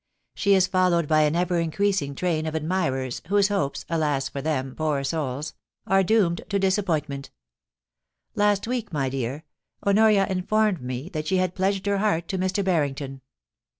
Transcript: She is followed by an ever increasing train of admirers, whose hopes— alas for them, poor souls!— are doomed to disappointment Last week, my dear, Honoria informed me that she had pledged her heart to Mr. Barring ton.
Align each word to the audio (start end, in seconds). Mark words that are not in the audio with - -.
She 0.33 0.55
is 0.55 0.65
followed 0.65 1.07
by 1.07 1.21
an 1.21 1.35
ever 1.35 1.59
increasing 1.59 2.15
train 2.15 2.47
of 2.47 2.55
admirers, 2.55 3.21
whose 3.27 3.49
hopes— 3.49 3.85
alas 3.87 4.29
for 4.29 4.41
them, 4.41 4.73
poor 4.73 5.03
souls!— 5.03 5.53
are 5.85 6.01
doomed 6.01 6.41
to 6.49 6.57
disappointment 6.57 7.29
Last 8.33 8.65
week, 8.65 8.91
my 8.91 9.09
dear, 9.09 9.43
Honoria 9.85 10.25
informed 10.25 10.81
me 10.81 11.09
that 11.09 11.27
she 11.27 11.37
had 11.37 11.53
pledged 11.53 11.85
her 11.85 11.99
heart 11.99 12.27
to 12.29 12.39
Mr. 12.39 12.65
Barring 12.65 12.95
ton. 12.95 13.21